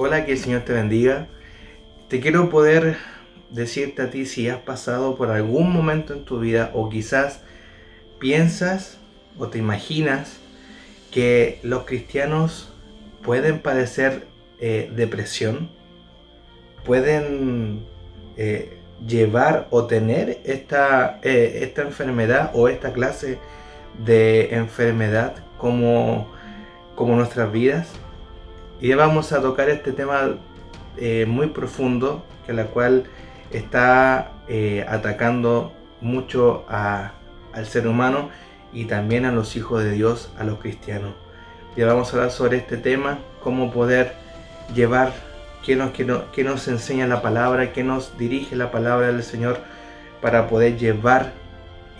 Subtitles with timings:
[0.00, 1.26] Hola, que el Señor te bendiga.
[2.06, 2.98] Te quiero poder
[3.50, 7.40] decirte a ti si has pasado por algún momento en tu vida o quizás
[8.20, 8.98] piensas
[9.36, 10.38] o te imaginas
[11.10, 12.72] que los cristianos
[13.24, 14.28] pueden padecer
[14.60, 15.68] eh, depresión,
[16.84, 17.84] pueden
[18.36, 23.40] eh, llevar o tener esta, eh, esta enfermedad o esta clase
[24.06, 26.30] de enfermedad como,
[26.94, 27.88] como nuestras vidas.
[28.80, 30.36] Y vamos a tocar este tema
[30.96, 33.04] eh, muy profundo, que la cual
[33.50, 38.30] está eh, atacando mucho al ser humano
[38.72, 41.14] y también a los hijos de Dios, a los cristianos.
[41.76, 44.14] Y vamos a hablar sobre este tema, cómo poder
[44.72, 45.12] llevar,
[45.64, 49.58] qué nos, qué qué nos enseña la palabra, qué nos dirige la palabra del Señor
[50.22, 51.32] para poder llevar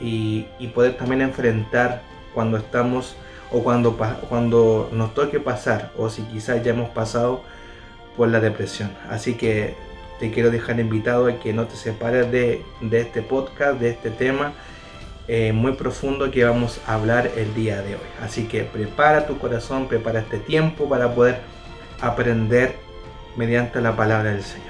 [0.01, 2.03] y, y poder también enfrentar
[2.35, 3.17] cuando estamos
[3.51, 3.97] o cuando,
[4.29, 7.43] cuando nos toque pasar o si quizás ya hemos pasado
[8.17, 8.91] por la depresión.
[9.09, 9.75] Así que
[10.21, 14.11] te quiero dejar invitado a que no te separes de, de este podcast, de este
[14.11, 14.53] tema
[15.31, 18.09] eh, muy profundo que vamos a hablar el día de hoy.
[18.23, 21.41] Así que prepara tu corazón, prepara este tiempo para poder
[22.01, 22.77] aprender
[23.37, 24.68] mediante la palabra del Señor.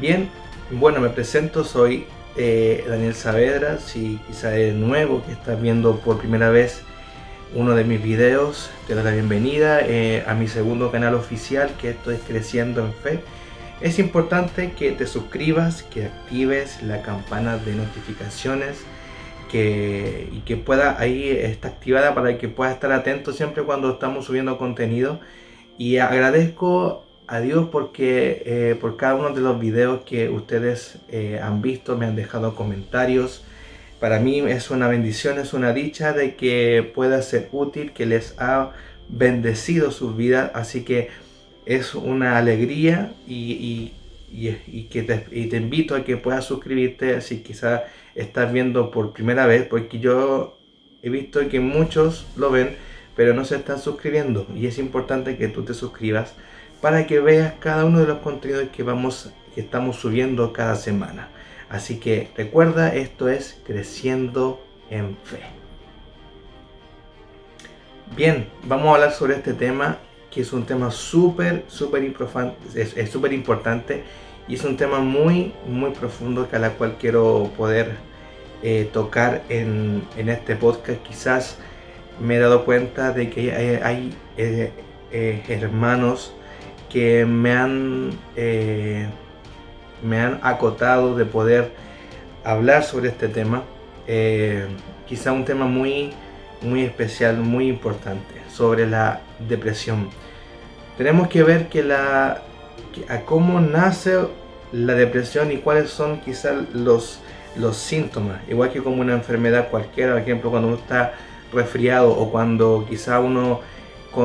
[0.00, 0.28] Bien,
[0.70, 6.18] bueno, me presento, soy eh, Daniel Saavedra, si quizá eres nuevo, que estás viendo por
[6.18, 6.82] primera vez
[7.52, 11.90] uno de mis videos, te doy la bienvenida eh, a mi segundo canal oficial, que
[11.90, 13.20] esto es Creciendo en Fe.
[13.80, 18.84] Es importante que te suscribas, que actives la campana de notificaciones,
[19.50, 24.26] que, y que pueda, ahí está activada para que puedas estar atento siempre cuando estamos
[24.26, 25.18] subiendo contenido.
[25.76, 31.38] Y agradezco a Dios porque eh, por cada uno de los videos que ustedes eh,
[31.42, 33.44] han visto, me han dejado comentarios.
[34.00, 38.34] Para mí es una bendición, es una dicha de que pueda ser útil, que les
[38.38, 38.72] ha
[39.08, 40.50] bendecido sus vidas.
[40.54, 41.10] Así que
[41.66, 43.92] es una alegría y,
[44.90, 47.82] que te, te, invito a que puedas suscribirte si quizás
[48.14, 50.58] estás viendo por primera vez, porque yo
[51.02, 52.76] he visto que muchos lo ven,
[53.16, 54.46] pero no se están suscribiendo.
[54.56, 56.34] Y es importante que tú te suscribas
[56.80, 61.28] para que veas cada uno de los contenidos que vamos que estamos subiendo cada semana.
[61.68, 65.40] Así que recuerda, esto es creciendo en fe.
[68.16, 69.98] Bien, vamos a hablar sobre este tema
[70.30, 72.14] que es un tema súper, súper
[72.74, 74.04] es súper importante
[74.46, 77.96] y es un tema muy, muy profundo que a la cual quiero poder
[78.62, 81.02] eh, tocar en, en, este podcast.
[81.02, 81.58] Quizás
[82.20, 83.52] me he dado cuenta de que
[83.82, 84.72] hay, eh,
[85.12, 86.34] eh, hermanos
[86.88, 89.06] que me han, eh,
[90.02, 91.72] me han acotado de poder
[92.44, 93.62] hablar sobre este tema.
[94.06, 94.66] Eh,
[95.06, 96.12] quizá un tema muy,
[96.62, 100.08] muy especial, muy importante, sobre la depresión.
[100.96, 102.42] Tenemos que ver que la,
[103.08, 104.18] a cómo nace
[104.72, 107.20] la depresión y cuáles son quizás los,
[107.56, 108.40] los síntomas.
[108.48, 111.14] Igual que como una enfermedad cualquiera, por ejemplo, cuando uno está
[111.52, 113.60] resfriado o cuando quizá uno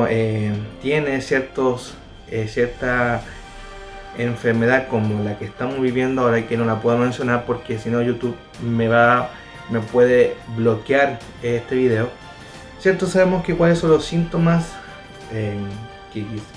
[0.08, 1.94] eh, tiene ciertos
[2.34, 3.22] eh, cierta
[4.18, 7.90] enfermedad como la que estamos viviendo ahora y que no la puedo mencionar porque si
[7.90, 9.30] no YouTube me va
[9.70, 12.08] me puede bloquear este video.
[12.80, 14.72] Cierto sabemos que cuáles son los síntomas
[15.32, 15.54] eh,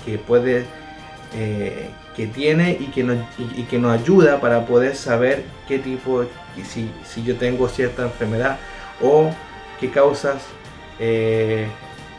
[0.04, 0.66] que, puede
[1.34, 6.24] eh, que tiene y que, nos, y, que nos ayuda para poder saber qué tipo
[6.64, 8.58] si, si yo tengo cierta enfermedad
[9.00, 9.30] o
[9.78, 10.42] qué causas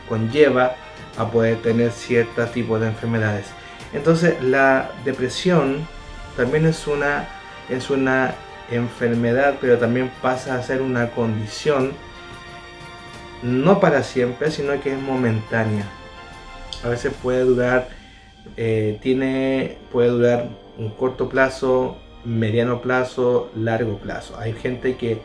[0.08, 0.76] conlleva
[1.16, 3.46] a poder tener ciertos tipos de enfermedades.
[3.92, 5.86] Entonces la depresión
[6.36, 7.28] también es una,
[7.68, 8.34] es una
[8.70, 11.92] enfermedad, pero también pasa a ser una condición
[13.42, 15.84] no para siempre, sino que es momentánea.
[16.84, 17.88] A veces puede durar,
[18.56, 20.48] eh, tiene, puede durar
[20.78, 24.38] un corto plazo, mediano plazo, largo plazo.
[24.38, 25.20] Hay gente que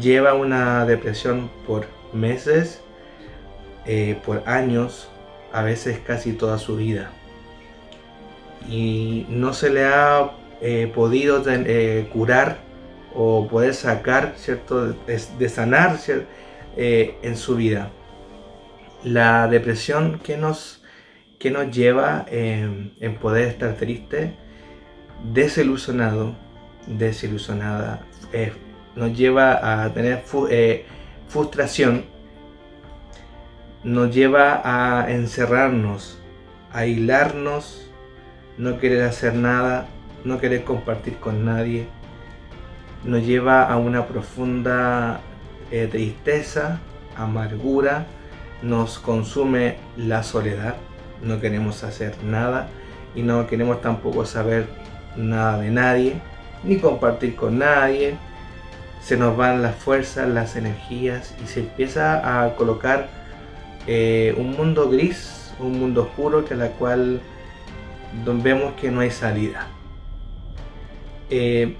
[0.00, 2.80] lleva una depresión por meses,
[3.86, 5.08] eh, por años,
[5.54, 7.12] a veces casi toda su vida.
[8.68, 12.58] Y no se le ha eh, podido eh, curar
[13.14, 14.92] o poder sacar, ¿cierto?
[14.92, 15.96] De, sanar
[16.76, 17.90] eh, en su vida.
[19.04, 20.82] La depresión que nos,
[21.38, 24.34] que nos lleva en poder estar triste,
[25.32, 26.34] desilusionado,
[26.86, 28.04] desilusionada,
[28.96, 30.24] nos lleva a tener
[31.28, 32.13] frustración
[33.84, 36.18] nos lleva a encerrarnos,
[36.72, 37.84] a aislarnos
[38.56, 39.86] no querer hacer nada,
[40.24, 41.86] no querer compartir con nadie,
[43.04, 45.20] nos lleva a una profunda
[45.70, 46.80] eh, tristeza,
[47.16, 48.06] amargura,
[48.62, 50.76] nos consume la soledad,
[51.22, 52.68] no queremos hacer nada
[53.14, 54.66] y no queremos tampoco saber
[55.16, 56.20] nada de nadie,
[56.62, 58.16] ni compartir con nadie,
[59.02, 63.23] se nos van las fuerzas, las energías y se empieza a colocar
[63.86, 67.20] eh, un mundo gris, un mundo oscuro que la cual
[68.42, 69.66] vemos que no hay salida.
[71.30, 71.76] Eh,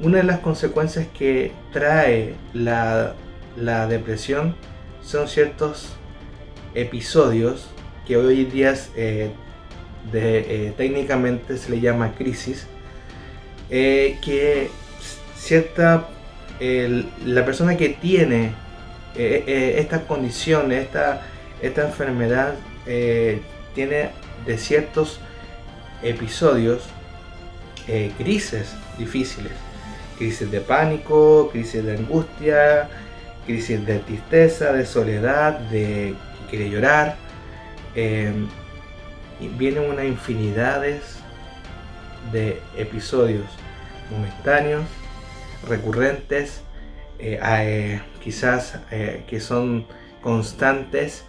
[0.00, 3.14] una de las consecuencias que trae la,
[3.88, 4.54] depresión
[5.02, 5.94] son ciertos
[6.74, 7.70] episodios
[8.06, 9.30] que hoy en día eh,
[10.76, 12.66] técnicamente se le llama crisis,
[13.68, 14.70] que
[15.34, 16.08] cierta
[16.60, 18.52] la persona que tiene
[19.18, 21.22] eh, eh, esta condición, esta,
[21.62, 22.54] enfermedad,
[22.86, 23.40] eh,
[23.74, 24.10] tiene
[24.44, 25.20] de ciertos
[26.02, 26.84] episodios
[28.18, 29.52] crisis difíciles,
[30.18, 32.88] crisis de pánico, crisis de angustia,
[33.46, 37.16] crisis de tristeza, de soledad, de que quiere llorar.
[37.94, 41.18] y vienen una infinidades
[42.32, 43.46] de episodios
[44.10, 44.84] momentáneos
[45.68, 46.60] recurrentes,
[47.18, 49.86] eh, eh, quizás eh, que son
[50.22, 51.24] constantes,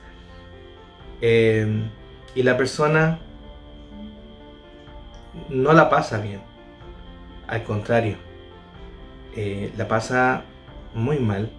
[1.21, 3.19] y la persona
[5.49, 6.41] no la pasa bien,
[7.47, 8.17] al contrario,
[9.75, 10.43] la pasa
[10.93, 11.51] muy mal.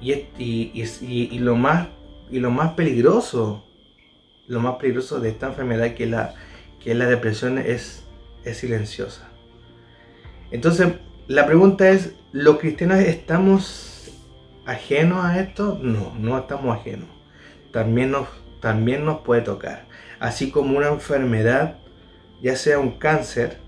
[0.00, 1.88] Y, y, lo más,
[2.30, 3.64] y lo más peligroso,
[4.48, 6.34] lo más peligroso de esta enfermedad que la,
[6.82, 8.04] que la depresión es,
[8.44, 9.28] es silenciosa.
[10.50, 10.94] Entonces,
[11.28, 14.10] la pregunta es, ¿los cristianos estamos
[14.66, 15.78] ajenos a esto?
[15.80, 17.08] No, no estamos ajenos.
[17.72, 18.28] También nos,
[18.60, 19.86] también nos puede tocar.
[20.18, 21.78] Así como una enfermedad,
[22.42, 23.58] ya sea un cáncer,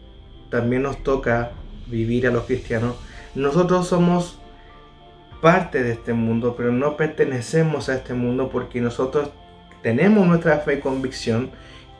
[0.50, 1.52] también nos toca
[1.86, 2.96] vivir a los cristianos.
[3.34, 4.38] Nosotros somos
[5.40, 9.30] parte de este mundo, pero no pertenecemos a este mundo porque nosotros
[9.82, 11.50] tenemos nuestra fe y convicción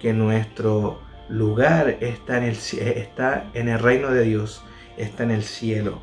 [0.00, 4.64] que nuestro lugar está en el, está en el reino de Dios
[4.96, 6.00] está en el cielo.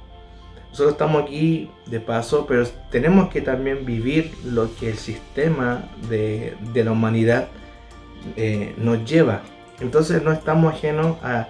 [0.72, 6.56] Nosotros estamos aquí de paso, pero tenemos que también vivir lo que el sistema de,
[6.74, 7.50] la humanidad
[8.38, 9.42] eh, nos lleva.
[9.82, 11.48] Entonces no estamos ajenos a,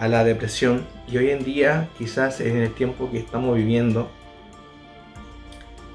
[0.00, 4.08] la depresión y hoy en día, quizás en el tiempo que estamos viviendo,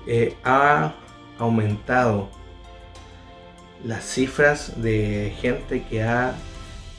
[0.07, 0.93] eh, ha
[1.39, 2.29] aumentado
[3.83, 6.35] las cifras de gente que, ha,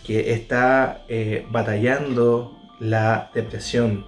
[0.02, 4.06] que está eh, batallando la depresión.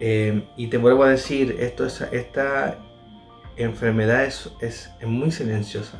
[0.00, 2.78] Eh, y te vuelvo a decir, esto es, esta
[3.56, 5.98] enfermedad es, es, muy silenciosa.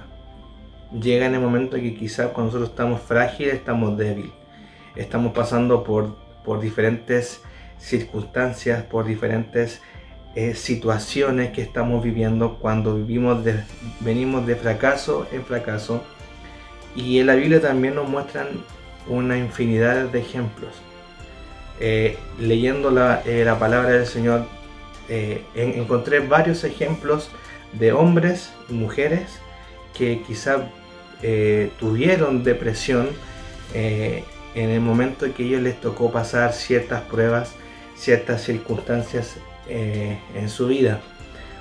[0.93, 4.33] Llega en el momento que quizás cuando nosotros estamos frágiles, estamos débiles.
[4.97, 7.43] Estamos pasando por, por diferentes
[7.79, 9.81] circunstancias, por diferentes
[10.35, 13.63] eh, situaciones que estamos viviendo cuando vivimos de,
[14.01, 16.03] venimos de fracaso en fracaso.
[16.95, 18.49] Y en la Biblia también nos muestran
[19.09, 20.83] una infinidad de ejemplos
[21.81, 22.91] eh, leyendo
[23.25, 24.47] eh, la, palabra del Señor,
[25.09, 27.31] eh, encontré varios ejemplos
[27.73, 29.41] de hombres y mujeres
[29.97, 30.69] que quizá
[31.79, 33.11] tuvieron depresión
[33.75, 34.25] en
[34.55, 37.53] el momento en que ellos les tocó pasar ciertas pruebas,
[37.95, 39.37] ciertas circunstancias
[39.69, 41.01] en su vida.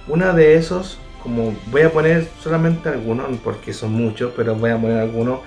[0.07, 4.81] Una de esos, como voy a poner solamente algunos, porque son muchos, pero voy a
[4.81, 5.41] poner algunos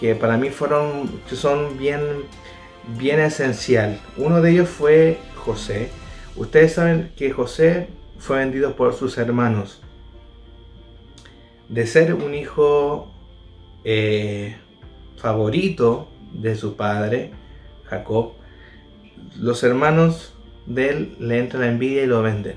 [0.00, 2.00] que para mí fueron, son bien
[2.98, 4.00] bien esencial.
[4.16, 5.90] Uno de ellos fue José.
[6.36, 9.82] Ustedes saben que José fue vendido por sus hermanos.
[11.68, 13.10] De ser un hijo
[13.84, 14.56] eh,
[15.16, 17.32] favorito de su padre,
[17.84, 18.32] Jacob,
[19.38, 20.34] los hermanos
[20.66, 22.56] de él le entra la envidia y lo venden.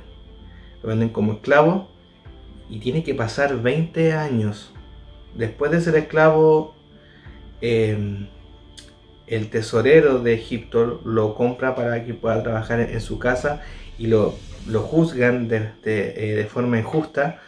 [0.81, 1.87] Lo venden como esclavo
[2.69, 4.73] y tiene que pasar 20 años
[5.35, 6.75] después de ser esclavo.
[7.61, 8.27] Eh,
[9.27, 13.61] el tesorero de Egipto lo compra para que pueda trabajar en, su casa
[13.97, 14.35] y lo,
[14.67, 17.39] lo juzgan de, eh, de, forma injusta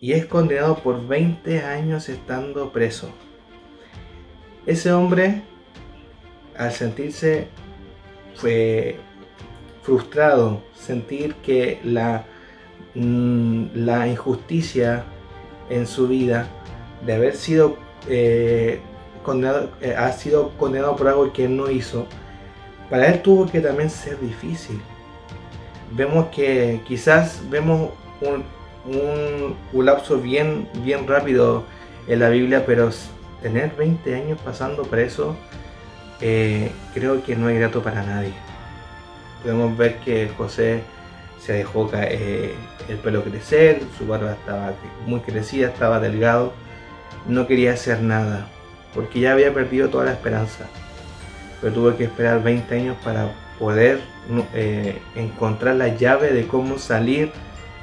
[0.00, 3.10] y es condenado por 20 años estando preso.
[4.66, 5.42] Ese hombre,
[6.56, 7.48] al sentirse
[8.34, 8.96] fue
[9.82, 12.24] frustrado, sentir que la,
[12.94, 15.04] mm, la injusticia
[15.70, 16.48] en su vida
[17.06, 17.76] de haber sido
[18.08, 18.80] eh,
[19.80, 22.06] eh, ha sido condenado por algo que él no hizo,
[22.90, 24.80] para él tuvo que también ser difícil.
[25.92, 28.44] Vemos que quizás vemos un,
[29.72, 31.64] un, lapso bien, bien rápido
[32.08, 32.90] en la Biblia, pero
[33.40, 35.36] tener 20 años pasando preso,
[36.20, 38.32] eh, creo que no es grato para nadie.
[39.42, 40.82] Podemos ver que José
[41.40, 42.54] se dejó eh,
[42.88, 44.74] el pelo crecer, su barba estaba
[45.06, 46.52] muy crecida, estaba delgado,
[47.26, 48.46] no quería hacer nada,
[48.94, 50.66] porque ya había perdido toda la esperanza.
[51.60, 54.00] Pero tuvo que esperar 20 años para poder
[54.54, 57.30] eh, encontrar la llave de cómo salir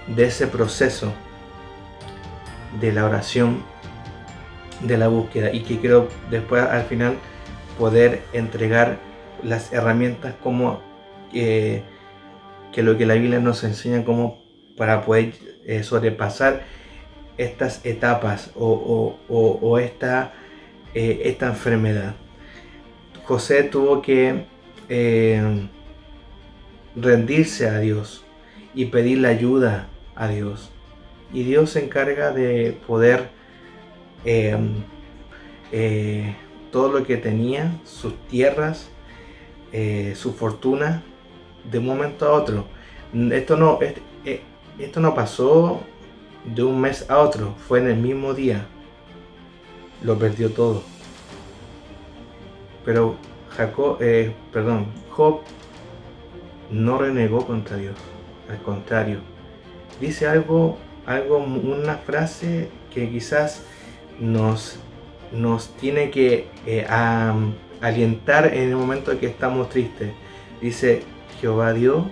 [0.07, 1.13] de ese proceso
[2.79, 3.63] de la oración,
[4.81, 7.15] de la búsqueda, y que creo después al final
[7.77, 8.97] poder entregar
[9.43, 10.81] las herramientas como
[11.33, 11.83] eh,
[12.71, 14.43] que lo que la Biblia nos enseña como
[14.77, 15.33] para poder
[15.65, 16.63] eh, sobrepasar
[17.37, 20.33] estas etapas o, esta,
[20.93, 22.15] eh, esta enfermedad.
[23.25, 24.45] José tuvo que
[26.95, 28.25] rendirse a Dios
[28.73, 30.71] y pedir la ayuda a Dios.
[31.31, 33.29] Y Dios se encarga de poder
[36.71, 38.89] todo lo que tenía, sus tierras,
[39.71, 41.03] eh, su fortuna,
[41.69, 42.65] de un momento a otro.
[43.31, 44.41] Esto no, eh,
[44.77, 45.81] esto no pasó
[46.45, 48.67] de un mes a otro, fue en el mismo día.
[50.01, 50.83] Lo perdió todo.
[52.85, 53.15] Pero
[53.49, 55.41] Jacob, eh, perdón, Job
[56.71, 57.95] no renegó contra Dios.
[58.49, 59.19] Al contrario,
[59.99, 63.63] dice algo, algo, una frase que quizás
[64.19, 64.79] nos
[65.31, 66.85] nos tiene que eh,
[67.81, 70.11] alientar en el momento en que estamos tristes.
[70.61, 71.03] Dice,
[71.39, 72.05] Jehová Dios,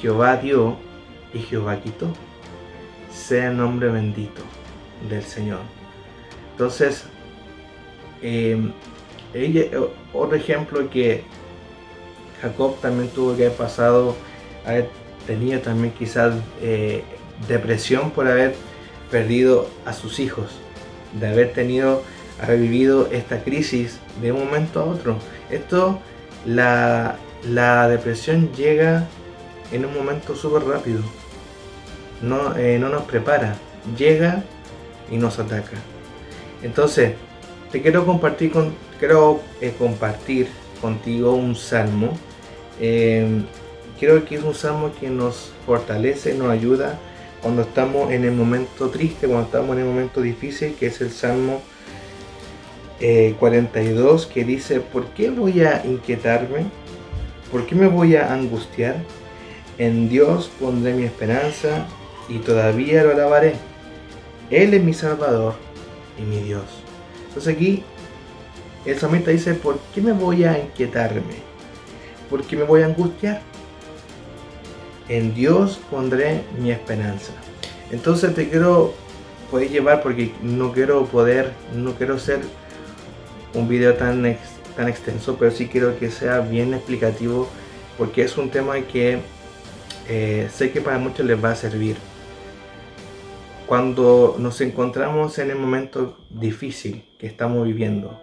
[0.00, 0.76] Jehová dio
[1.34, 2.06] y Jehová quitó.
[3.10, 4.42] Sea el nombre bendito
[5.08, 5.77] del Señor.
[6.58, 7.04] Entonces,
[8.20, 8.72] em,
[10.12, 11.22] otro ejemplo que
[12.42, 14.16] Jacob también tuvo que haber pasado,
[14.66, 14.88] haber
[15.24, 17.04] tenido también quizás eh,
[17.46, 18.56] depresión por haber
[19.08, 20.50] perdido a sus hijos
[21.20, 22.02] de haber tenido,
[22.42, 25.16] haber vivido esta crisis de un momento a otro.
[25.50, 26.00] Esto,
[26.44, 27.18] la,
[27.88, 29.06] depresión llega
[29.70, 31.02] en un momento súper rápido.
[32.20, 33.54] No, eh, no nos prepara,
[33.96, 34.42] llega
[35.08, 35.76] y nos ataca.
[36.62, 37.12] Entonces,
[37.70, 38.52] te quiero compartir,
[38.98, 40.48] quiero, eh, compartir
[40.80, 42.16] contigo un salmo.
[42.80, 43.42] Eh,
[43.98, 46.98] creo que es un salmo que nos fortalece, nos ayuda
[47.42, 51.10] cuando estamos en el momento triste, cuando estamos en el momento difícil, que es el
[51.10, 51.62] Salmo
[53.38, 56.66] 42, eh, que dice, ¿por qué voy a inquietarme?
[57.52, 58.96] ¿Por qué me voy a angustiar?
[59.78, 61.86] En Dios pondré mi esperanza
[62.28, 63.54] y todavía lo alabaré.
[64.50, 65.54] Él es mi Salvador
[66.18, 66.64] y mi Dios.
[67.28, 67.82] Entonces aquí
[68.84, 71.48] el salmista dice, ¿por qué me voy a inquietarme?
[72.30, 73.42] ¿Por qué me voy a angustiar?
[75.08, 77.32] en Dios pondré mi esperanza.
[77.90, 78.94] Entonces te quiero
[79.50, 82.40] poder llevar porque no quiero poder, no quiero ser
[83.54, 84.36] un video tan,
[84.76, 87.48] tan extenso, pero sí quiero que sea bien explicativo
[87.96, 89.18] porque es un tema que
[90.08, 91.96] eh, sé que para muchos les va a servir.
[93.68, 98.18] Cuando nos encontramos en el momento difícil que estamos viviendo,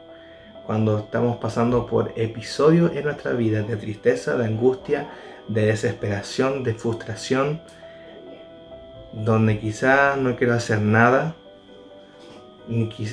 [0.65, 5.07] cuando estamos pasando por episodios en nuestra vida de tristeza, de angustia,
[5.47, 7.61] de desesperación, de frustración,
[9.13, 11.35] donde quizás no quiero hacer nada,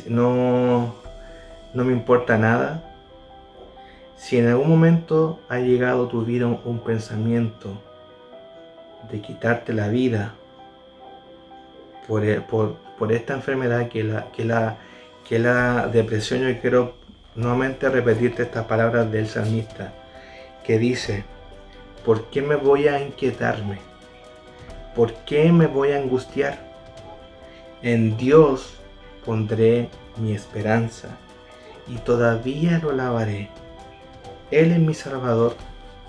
[0.09, 0.95] no,
[1.75, 2.83] no me importa nada.
[4.17, 7.79] Si en algún momento ha llegado tu vida un, pensamiento
[9.11, 10.35] de quitarte la vida
[12.07, 14.79] por, por, esta enfermedad que la, que, la,
[15.29, 16.95] que la depresión, yo quiero
[17.35, 19.93] nuevamente repetirte estas palabras del salmista
[20.65, 21.25] que dice,
[22.05, 23.79] ¿Por qué me voy a inquietarme?
[24.97, 26.59] ¿Por qué me voy a angustiar?
[27.81, 28.75] En Dios
[29.25, 31.11] pondré mi esperanza
[31.87, 33.51] y todavía lo alabaré.
[34.51, 35.55] Él es mi Salvador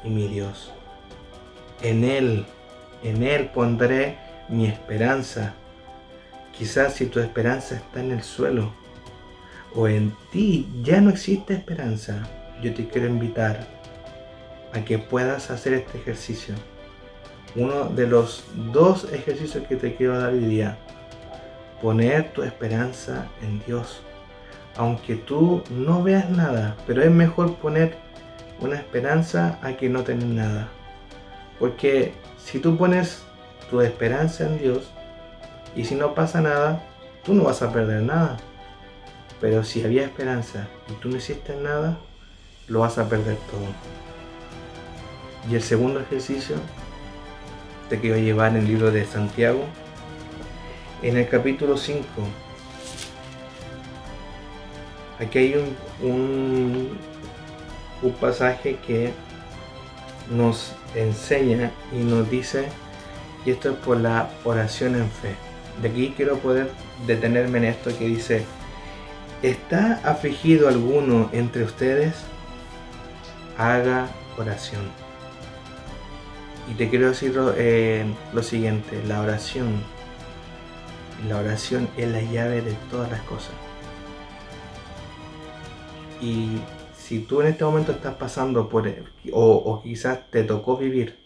[0.03, 0.73] y mi Dios.
[1.83, 2.45] En Él,
[3.03, 4.17] en Él pondré
[4.49, 5.53] mi esperanza.
[6.57, 8.71] Quizás si tu esperanza está en el suelo
[9.75, 12.23] o en ti ya no existe esperanza,
[12.61, 13.67] yo te quiero invitar
[14.71, 16.55] a que puedas hacer este ejercicio.
[17.55, 20.77] Uno de los dos ejercicios que te quiero dar hoy día.
[21.81, 24.01] Poner tu esperanza en Dios.
[24.75, 27.95] Aunque tú no veas nada, pero es mejor poner
[28.59, 30.67] una esperanza a que no tener nada.
[31.59, 33.23] Porque si tú pones
[33.69, 34.91] tu esperanza en Dios
[35.75, 36.83] y si no pasa nada,
[37.23, 38.37] tú no vas a perder nada.
[39.41, 41.97] Pero si había esperanza y tú no hiciste nada,
[42.67, 43.67] lo vas a perder todo.
[45.49, 46.55] Y el segundo ejercicio
[47.89, 49.65] te quiero llevar en el libro de Santiago,
[51.01, 52.03] en el capítulo 5,
[55.19, 56.97] aquí hay un, un,
[58.01, 59.11] un pasaje que
[60.29, 62.67] nos enseña y nos dice,
[63.45, 65.35] y esto es por la oración en fe.
[65.81, 66.69] De aquí quiero poder
[67.07, 68.45] detenerme en esto que dice,
[69.41, 72.15] ¿está afligido alguno entre ustedes?
[73.57, 74.81] Haga oración.
[76.69, 79.83] Y te quiero decir eh, lo siguiente, la oración,
[81.27, 83.51] la oración es la llave de todas las cosas.
[86.21, 86.57] Y
[86.97, 88.87] si tú en este momento estás pasando por,
[89.33, 91.19] o, o quizás te tocó vivir,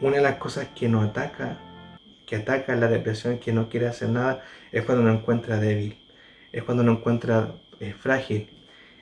[0.00, 1.58] una de las cosas que nos ataca,
[2.28, 5.98] que ataca la depresión, que no quiere hacer nada, es cuando nos encuentra débil,
[6.52, 8.50] es cuando nos encuentra eh, frágil,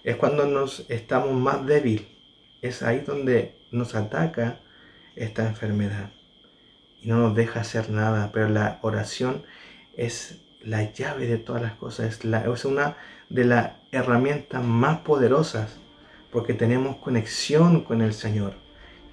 [0.04, 2.06] es cuando nos estamos más débil,
[2.62, 4.60] es ahí donde nos ataca
[5.16, 6.10] esta enfermedad
[7.02, 9.42] y no nos deja hacer nada, pero la oración
[9.96, 12.96] es la llave de todas las cosas, es, la, es una
[13.28, 15.78] de las herramientas más poderosas
[16.30, 18.54] porque tenemos conexión con el Señor,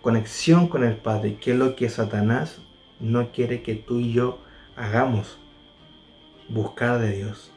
[0.03, 2.60] conexión con el Padre, que es lo que Satanás
[3.03, 4.39] no quiere que tú y yo
[4.75, 5.38] hagamos,
[6.50, 7.51] buscar de Dios.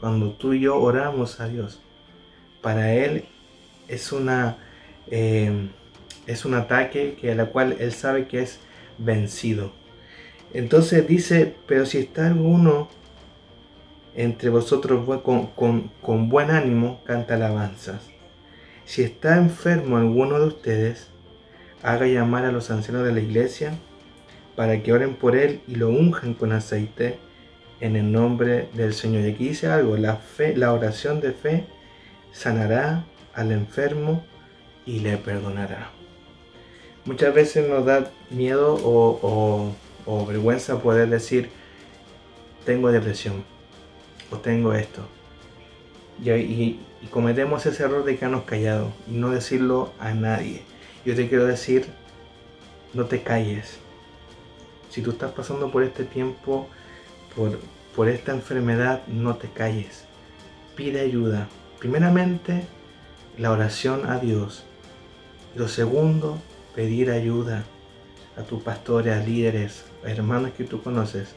[0.00, 1.80] Cuando tú y yo oramos a Dios,
[2.62, 3.24] para Él
[3.86, 4.56] es una
[5.10, 5.68] eh,
[6.26, 8.60] es un ataque que a la cual Él sabe que es
[8.98, 9.72] vencido.
[10.52, 12.88] Entonces dice, pero si está alguno
[14.14, 18.02] entre vosotros con, buen ánimo, canta alabanzas.
[18.84, 21.08] Si está enfermo alguno de ustedes,
[21.82, 23.78] haga llamar a los ancianos de la iglesia
[24.58, 27.20] para que oren por él y lo unjan con aceite
[27.78, 29.22] en el nombre del Señor.
[29.24, 31.64] Y aquí dice algo, la fe, la oración de fe
[32.32, 34.24] sanará al enfermo
[34.84, 35.90] y le perdonará.
[37.04, 39.72] Muchas veces nos da miedo o,
[40.04, 41.50] o vergüenza poder decir,
[42.66, 43.44] tengo depresión
[44.32, 45.06] o tengo esto.
[46.20, 46.80] Y,
[47.12, 50.62] cometemos ese error de quedarnos callados y no decirlo a nadie.
[51.04, 51.86] Yo te quiero decir,
[52.92, 53.78] no te calles.
[54.90, 56.68] Si tú estás pasando por este tiempo,
[57.34, 57.58] por,
[57.94, 60.04] por esta enfermedad, no te calles.
[60.76, 61.48] Pide ayuda.
[61.78, 62.64] Primeramente,
[63.36, 64.64] la oración a Dios.
[65.54, 66.38] Lo segundo,
[66.74, 67.64] pedir ayuda
[68.36, 71.34] a tus pastores, a líderes, a hermanos que tú conoces,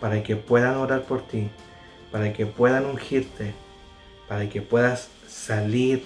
[0.00, 1.50] para que puedan orar por ti
[2.14, 3.54] para que puedan ungirte,
[4.28, 6.04] para que puedas salir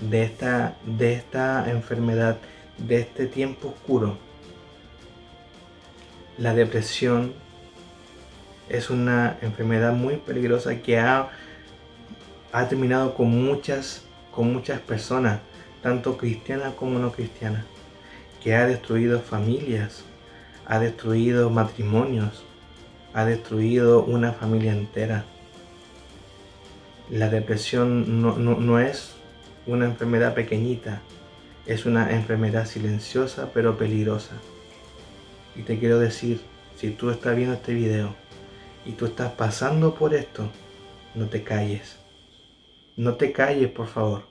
[0.00, 2.38] de esta, de esta enfermedad,
[2.76, 4.18] de este tiempo oscuro.
[6.38, 7.32] La depresión
[8.68, 11.30] es una enfermedad muy peligrosa que ha,
[12.52, 15.40] ha terminado con muchas, con muchas personas,
[15.82, 17.64] tanto cristianas como no cristianas,
[18.42, 20.04] que ha destruido familias,
[20.66, 22.44] ha destruido matrimonios,
[23.12, 25.24] ha destruido una familia entera
[27.10, 29.14] la depresión no, es
[29.66, 31.02] una enfermedad pequeñita,
[31.66, 34.36] es una enfermedad silenciosa pero peligrosa.
[35.56, 36.40] Y te quiero decir,
[36.76, 38.14] si tú estás viendo este video
[38.84, 40.50] y tú estás pasando por esto,
[41.14, 41.98] no te calles.
[42.96, 44.22] No te calles, por favor.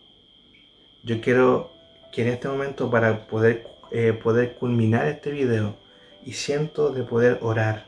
[1.03, 1.71] Yo quiero
[2.11, 5.75] que en este momento para poder, eh, poder culminar este video
[6.23, 7.85] y siento de poder orar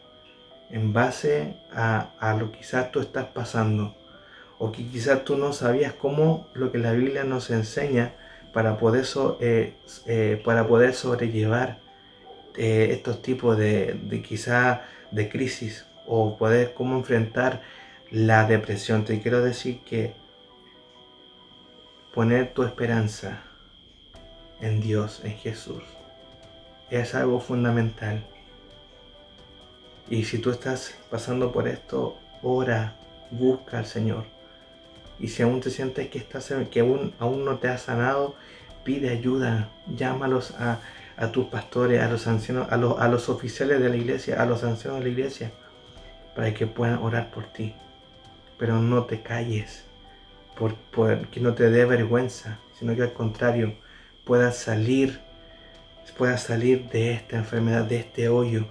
[0.69, 3.95] en base a, a lo que quizás tú estás pasando
[4.58, 8.13] o que quizás tú no sabías cómo lo que la Biblia nos enseña
[8.54, 9.06] para poder,
[9.41, 9.74] eh,
[10.06, 11.80] eh, para poder sobrellevar
[12.58, 17.62] eh, estos tipos de, de quizá de crisis o poder cómo enfrentar
[18.12, 19.06] la depresión.
[19.06, 20.13] Te quiero decir que
[22.13, 23.41] poner tu esperanza
[24.62, 25.84] en Dios, en Jesús,
[26.89, 28.24] es algo fundamental.
[30.10, 32.96] Y si tú estás pasando por esto, ora,
[33.32, 34.26] busca al Señor.
[35.20, 38.36] Y si aún te sientes que, estás, que aún, aún no te has sanado,
[38.84, 40.80] pide ayuda, llámalos a,
[41.17, 44.45] a tus pastores, a los ancianos, a los, a los oficiales de la iglesia, a
[44.45, 45.51] los ancianos de la iglesia,
[46.36, 47.73] para que puedan orar por ti.
[48.58, 49.86] Pero no te calles,
[50.58, 50.75] por,
[51.30, 53.75] que no te dé vergüenza, sino que al contrario,
[54.23, 55.19] puedas salir,
[56.17, 58.65] puedas salir de esta enfermedad, de este hoyo,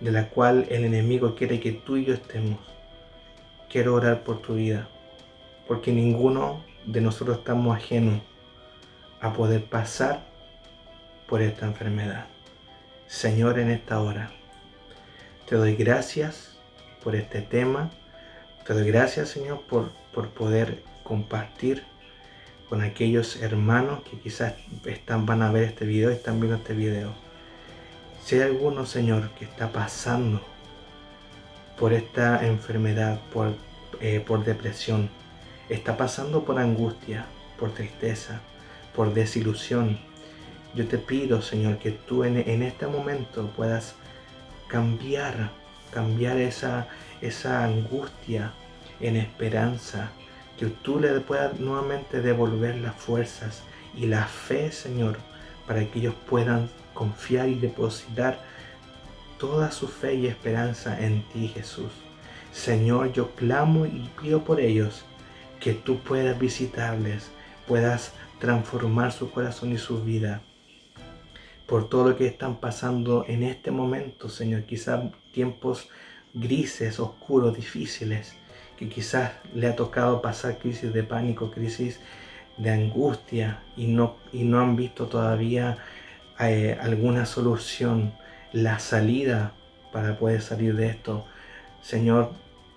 [0.00, 2.58] de la cual el enemigo quiere que tú y yo estemos.
[3.68, 4.88] Quiero orar por tu vida
[5.70, 8.20] porque ninguno de nosotros estamos ajenos
[9.20, 10.26] a poder pasar
[11.30, 12.26] por esta enfermedad.
[13.06, 14.30] Señor, en esta hora,
[15.48, 16.58] te doy gracias
[17.02, 17.90] por este tema.
[18.66, 21.84] Te doy gracias, Señor, por, por poder compartir
[22.68, 27.14] con aquellos hermanos que quizás están, van a ver este video, están viendo este video.
[28.22, 30.42] Si hay alguno, Señor, que está pasando
[31.78, 33.54] por esta enfermedad, por
[34.00, 35.10] eh, por depresión,
[35.68, 37.26] está pasando por angustia,
[37.58, 38.40] por tristeza,
[38.94, 40.00] por desilusión,
[40.74, 43.94] yo te pido, Señor, que tú en, este momento puedas
[44.68, 45.50] cambiar,
[45.92, 46.86] cambiar esa,
[47.20, 48.52] esa angustia
[49.00, 50.10] en esperanza,
[50.56, 53.62] que tú le puedas nuevamente devolver las fuerzas
[53.96, 55.16] y la fe, Señor,
[55.66, 58.40] para que ellos puedan confiar y depositar
[59.38, 61.90] toda su fe y esperanza en ti, Jesús.
[62.52, 65.04] Señor, yo clamo y pido por ellos
[65.58, 67.30] que tú puedas visitarles,
[67.66, 70.42] puedas transformar su corazón y su vida
[71.70, 74.64] por todo lo que están pasando en este momento, Señor.
[74.64, 75.88] Quizás tiempos
[76.34, 78.34] grises, oscuros, difíciles,
[78.76, 82.00] que quizás le ha tocado pasar crisis de pánico, crisis
[82.56, 85.78] de angustia y no, y no han visto todavía
[86.40, 88.14] eh, alguna solución,
[88.52, 89.52] la salida
[89.92, 91.24] para poder salir de esto.
[91.82, 92.32] Señor,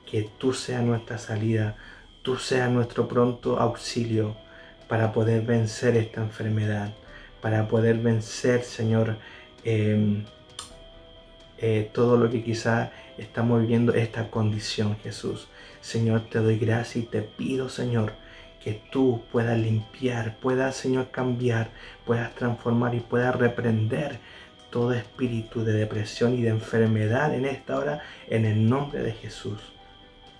[0.06, 1.78] que tú seas nuestra salida,
[2.22, 4.36] tú seas nuestro pronto auxilio
[4.88, 6.94] para poder vencer esta enfermedad
[7.44, 9.18] para poder vencer, Señor,
[9.66, 10.24] em,
[11.58, 15.50] eh, todo lo que quizá estamos viviendo, esta condición, Jesús.
[15.82, 18.14] Señor, te doy gracias y te pido, Señor,
[18.64, 21.72] que tú puedas limpiar, puedas, Señor, cambiar,
[22.06, 24.20] puedas transformar y puedas reprender
[24.70, 29.60] todo espíritu de depresión y de enfermedad en esta hora, en el nombre de Jesús.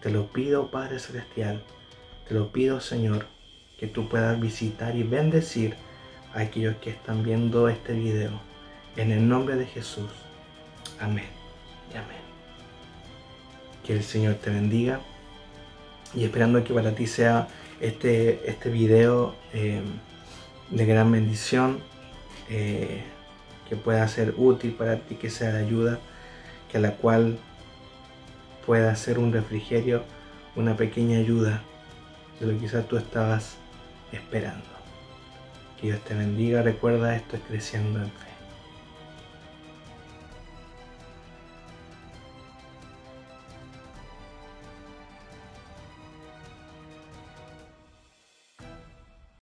[0.02, 1.62] Te lo pido, Padre Celestial,
[2.30, 3.26] te lo pido, Señor,
[3.78, 5.76] que tú puedas visitar y bendecir
[6.34, 8.32] a aquellos que están viendo este video.
[8.96, 10.10] En el nombre de Jesús.
[11.00, 11.26] Amén
[11.94, 12.22] y amén.
[13.84, 15.00] Que el Señor te bendiga.
[16.14, 17.48] Y esperando que para ti sea
[17.80, 19.82] este, este video eh,
[20.70, 21.80] de gran bendición,
[22.50, 23.04] eh,
[23.68, 26.00] que pueda ser útil para ti, que sea de ayuda,
[26.72, 27.40] que a la cual
[28.66, 30.04] pueda ser un refrigerio,
[30.56, 31.64] una pequeña ayuda
[32.40, 33.56] de lo que quizás tú estabas
[34.12, 34.73] esperando.
[35.84, 36.62] Dios te bendiga.
[36.62, 38.33] Recuerda, esto es creciendo en fe.